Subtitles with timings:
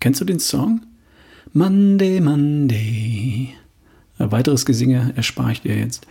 [0.00, 0.82] Kennst du den Song?
[1.52, 3.48] Monday, Monday.
[4.18, 6.06] Ein weiteres Gesinge erspare ich dir jetzt.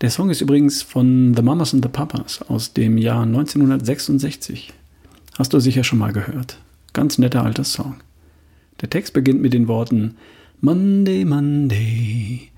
[0.00, 4.72] Der Song ist übrigens von The Mamas and the Papas aus dem Jahr 1966.
[5.38, 6.58] Hast du sicher schon mal gehört.
[6.94, 7.96] Ganz netter alter Song.
[8.80, 10.16] Der Text beginnt mit den Worten
[10.62, 12.48] Monday, Monday,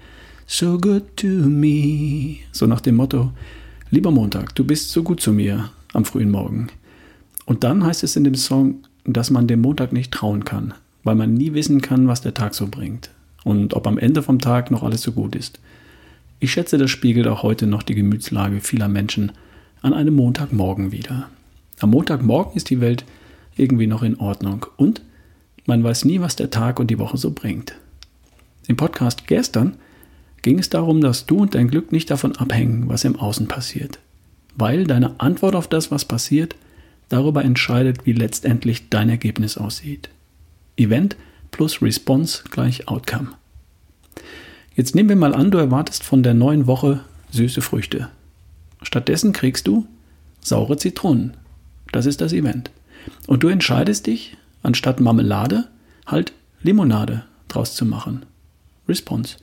[0.47, 2.37] so good to me.
[2.53, 3.33] So nach dem Motto,
[3.91, 6.69] lieber Montag, du bist so gut zu mir am frühen Morgen.
[7.45, 11.15] Und dann heißt es in dem Song, dass man dem Montag nicht trauen kann, weil
[11.15, 13.11] man nie wissen kann, was der Tag so bringt
[13.45, 15.59] und ob am Ende vom Tag noch alles so gut ist.
[16.39, 19.33] Ich schätze, das spiegelt auch heute noch die Gemütslage vieler Menschen
[19.83, 21.29] an einem Montagmorgen wieder.
[21.81, 23.05] Am Montagmorgen ist die Welt
[23.57, 25.03] irgendwie noch in Ordnung und
[25.67, 27.75] man weiß nie, was der Tag und die Woche so bringt.
[28.67, 29.77] Im Podcast gestern
[30.43, 33.99] ging es darum, dass du und dein Glück nicht davon abhängen, was im Außen passiert,
[34.57, 36.55] weil deine Antwort auf das, was passiert,
[37.11, 40.09] darüber entscheidet, wie letztendlich dein Ergebnis aussieht.
[40.79, 41.17] Event
[41.51, 43.29] plus Response gleich Outcome.
[44.75, 47.01] Jetzt nehmen wir mal an, du erwartest von der neuen Woche
[47.33, 48.09] süße Früchte.
[48.83, 49.87] Stattdessen kriegst du
[50.41, 51.37] saure Zitronen.
[51.93, 52.71] Das ist das Event.
[53.27, 55.69] Und du entscheidest dich, anstatt Marmelade,
[56.07, 58.25] halt Limonade draus zu machen.
[58.89, 59.37] Response.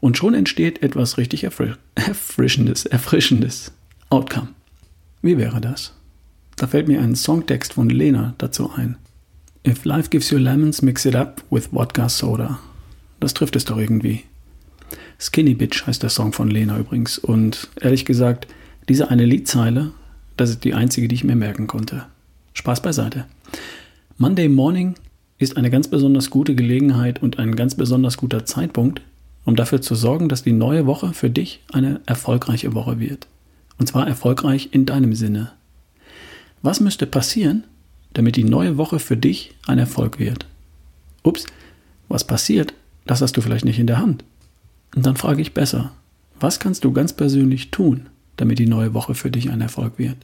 [0.00, 1.44] Und schon entsteht etwas richtig
[1.94, 3.72] Erfrischendes, Erfrischendes.
[4.10, 4.48] Outcome.
[5.22, 5.92] Wie wäre das?
[6.60, 8.96] Da fällt mir ein Songtext von Lena dazu ein.
[9.66, 12.58] If life gives you lemons, mix it up with vodka soda.
[13.18, 14.24] Das trifft es doch irgendwie.
[15.18, 17.16] Skinny Bitch heißt der Song von Lena übrigens.
[17.16, 18.46] Und ehrlich gesagt,
[18.90, 19.92] diese eine Liedzeile,
[20.36, 22.04] das ist die einzige, die ich mir merken konnte.
[22.52, 23.24] Spaß beiseite.
[24.18, 24.96] Monday Morning
[25.38, 29.00] ist eine ganz besonders gute Gelegenheit und ein ganz besonders guter Zeitpunkt,
[29.46, 33.28] um dafür zu sorgen, dass die neue Woche für dich eine erfolgreiche Woche wird.
[33.78, 35.52] Und zwar erfolgreich in deinem Sinne.
[36.62, 37.64] Was müsste passieren,
[38.12, 40.46] damit die neue Woche für dich ein Erfolg wird.
[41.22, 41.46] Ups,
[42.08, 42.74] was passiert,
[43.06, 44.24] das hast du vielleicht nicht in der Hand.
[44.94, 45.92] Und dann frage ich besser,
[46.38, 48.06] was kannst du ganz persönlich tun,
[48.36, 50.16] damit die neue Woche für dich ein Erfolg wird?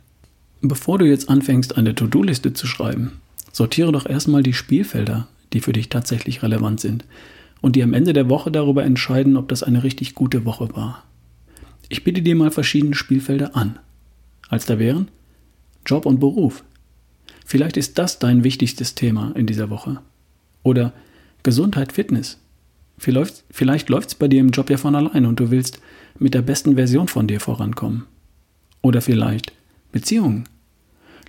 [0.62, 3.20] Bevor du jetzt anfängst, eine To-Do-Liste zu schreiben,
[3.52, 7.04] sortiere doch erstmal die Spielfelder, die für dich tatsächlich relevant sind
[7.60, 11.04] und die am Ende der Woche darüber entscheiden, ob das eine richtig gute Woche war.
[11.88, 13.78] Ich biete dir mal verschiedene Spielfelder an.
[14.48, 15.08] Als da wären
[15.86, 16.62] Job und Beruf,
[17.46, 20.00] Vielleicht ist das dein wichtigstes Thema in dieser Woche.
[20.64, 20.92] Oder
[21.44, 22.38] Gesundheit, Fitness.
[22.98, 25.80] Vielleicht, vielleicht läuft es bei dir im Job ja von allein und du willst
[26.18, 28.02] mit der besten Version von dir vorankommen.
[28.82, 29.52] Oder vielleicht
[29.92, 30.48] Beziehungen.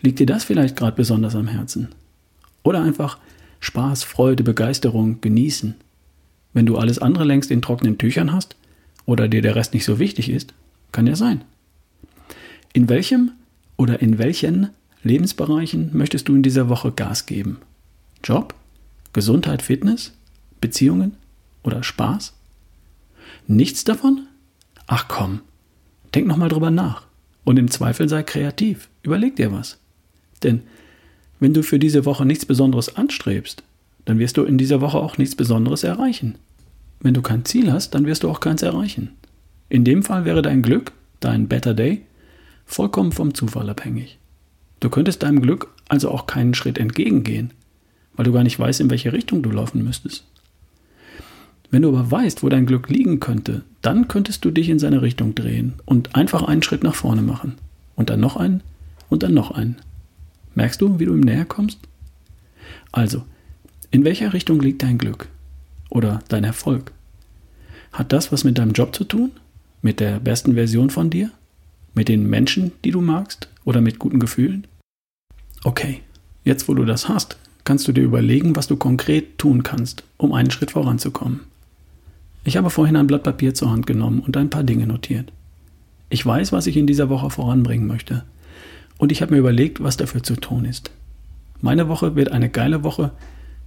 [0.02, 1.90] Liegt dir das vielleicht gerade besonders am Herzen?
[2.64, 3.20] Oder einfach
[3.60, 5.76] Spaß, Freude, Begeisterung genießen.
[6.54, 8.56] Wenn du alles andere längst in trockenen Tüchern hast
[9.06, 10.56] oder dir der Rest nicht so wichtig ist,
[10.92, 11.44] kann ja sein.
[12.74, 13.34] In welchem
[13.78, 14.72] oder in welchen
[15.04, 17.58] Lebensbereichen möchtest du in dieser Woche Gas geben?
[18.24, 18.54] Job?
[19.14, 20.14] Gesundheit, Fitness?
[20.60, 21.16] Beziehungen?
[21.64, 22.34] Oder Spaß?
[23.48, 24.28] Nichts davon?
[24.88, 25.42] Ach komm,
[26.14, 27.04] denk nochmal drüber nach.
[27.44, 28.90] Und im Zweifel sei kreativ.
[29.04, 29.78] Überleg dir was.
[30.44, 30.64] Denn
[31.40, 33.64] wenn du für diese Woche nichts Besonderes anstrebst,
[34.06, 36.36] dann wirst du in dieser Woche auch nichts Besonderes erreichen.
[37.00, 39.12] Wenn du kein Ziel hast, dann wirst du auch keins erreichen.
[39.70, 42.02] In dem Fall wäre dein Glück, dein Better Day,
[42.68, 44.20] vollkommen vom Zufall abhängig.
[44.80, 47.52] Du könntest deinem Glück also auch keinen Schritt entgegengehen,
[48.16, 50.26] weil du gar nicht weißt, in welche Richtung du laufen müsstest.
[51.72, 55.02] Wenn du aber weißt, wo dein Glück liegen könnte, dann könntest du dich in seine
[55.02, 57.56] Richtung drehen und einfach einen Schritt nach vorne machen.
[57.96, 58.62] Und dann noch einen
[59.10, 59.78] und dann noch einen.
[60.56, 61.80] Merkst du, wie du ihm näher kommst?
[62.92, 63.24] Also,
[63.92, 65.30] in welcher Richtung liegt dein Glück?
[65.90, 66.92] Oder dein Erfolg?
[67.92, 69.32] Hat das was mit deinem Job zu tun?
[69.82, 71.32] Mit der besten Version von dir?
[71.98, 73.50] Mit den Menschen, die du magst?
[73.68, 74.66] oder mit guten Gefühlen?
[75.66, 76.00] Okay,
[76.46, 77.36] jetzt wo du das hast,
[77.66, 81.42] kannst du dir überlegen, was du konkret tun kannst, um einen Schritt voranzukommen.
[82.46, 85.34] Ich habe vorhin ein Blatt Papier zur Hand genommen und ein paar Dinge notiert.
[86.10, 88.24] Ich weiß, was ich in dieser Woche voranbringen möchte.
[88.98, 90.90] Und ich habe mir überlegt, was dafür zu tun ist.
[91.60, 93.12] Meine Woche wird eine geile Woche,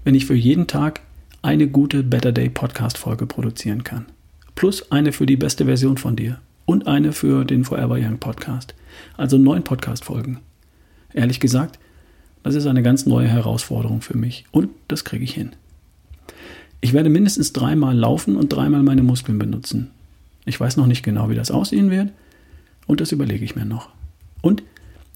[0.02, 1.02] wenn ich für jeden Tag
[1.42, 4.06] eine gute Better Day Podcast Folge produzieren kann.
[4.54, 8.76] Plus eine für die beste Version von dir und eine für den Forever Young Podcast.
[9.16, 10.38] Also neun Podcast-Folgen.
[11.12, 11.80] Ehrlich gesagt,
[12.44, 15.50] das ist eine ganz neue Herausforderung für mich und das kriege ich hin.
[16.80, 19.90] Ich werde mindestens dreimal laufen und dreimal meine Muskeln benutzen.
[20.44, 22.12] Ich weiß noch nicht genau, wie das aussehen wird
[22.86, 23.88] und das überlege ich mir noch.
[24.40, 24.62] Und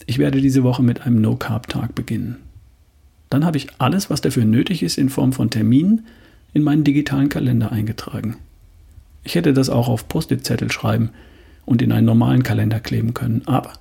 [0.06, 2.38] ich werde diese Woche mit einem No-Carb-Tag beginnen.
[3.30, 6.04] Dann habe ich alles, was dafür nötig ist, in Form von Terminen
[6.52, 8.38] in meinen digitalen Kalender eingetragen.
[9.22, 11.10] Ich hätte das auch auf Post-it-Zettel schreiben
[11.64, 13.72] und in einen normalen Kalender kleben können, aber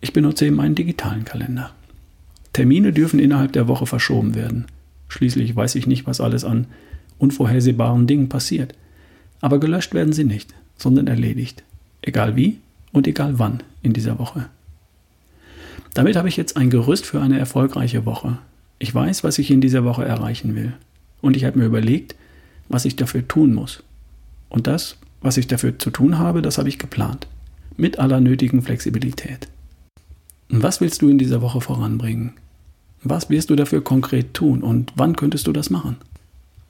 [0.00, 1.72] ich benutze eben einen digitalen Kalender.
[2.52, 4.66] Termine dürfen innerhalb der Woche verschoben werden.
[5.08, 6.66] Schließlich weiß ich nicht, was alles an
[7.18, 8.74] unvorhersehbaren Dingen passiert.
[9.40, 11.64] Aber gelöscht werden sie nicht, sondern erledigt.
[12.02, 12.58] Egal wie
[12.92, 14.48] und egal wann in dieser Woche.
[15.94, 18.38] Damit habe ich jetzt ein Gerüst für eine erfolgreiche Woche.
[18.78, 20.74] Ich weiß, was ich in dieser Woche erreichen will.
[21.22, 22.14] Und ich habe mir überlegt,
[22.68, 23.82] was ich dafür tun muss.
[24.48, 27.26] Und das, was ich dafür zu tun habe, das habe ich geplant.
[27.76, 29.48] Mit aller nötigen Flexibilität.
[30.48, 32.32] Was willst du in dieser Woche voranbringen?
[33.02, 35.96] Was wirst du dafür konkret tun und wann könntest du das machen?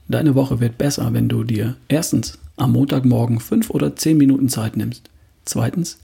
[0.08, 4.76] Deine Woche wird besser, wenn du dir erstens am Montagmorgen fünf oder zehn Minuten Zeit
[4.76, 5.10] nimmst.
[5.44, 5.98] Zweitens,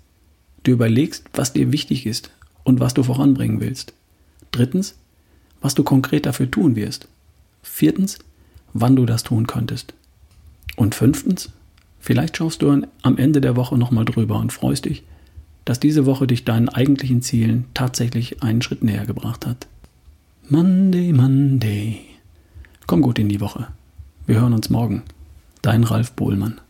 [0.65, 2.31] du überlegst, was dir wichtig ist
[2.65, 3.93] und was du voranbringen willst.
[4.51, 4.97] Drittens,
[5.61, 7.09] was du konkret dafür tun wirst.
[7.63, 8.19] Viertens,
[8.73, 9.95] wann du das tun könntest.
[10.77, 11.51] Und fünftens,
[12.03, 15.05] vielleicht schaust du am Ende der Woche nochmal drüber und freust dich,
[15.65, 19.67] dass diese Woche dich deinen eigentlichen Zielen tatsächlich einen Schritt näher gebracht hat.
[20.49, 22.01] Monday, Monday.
[22.87, 23.69] Komm gut in die Woche.
[24.27, 25.03] Wir hören uns morgen.
[25.63, 26.61] Dein Ralf Bohlmann.